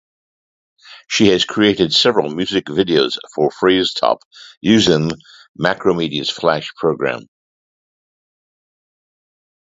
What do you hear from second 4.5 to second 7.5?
using then-Macromedia's Flash program.